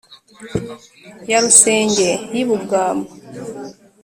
[1.29, 3.09] ya rusenge: y’i bugamba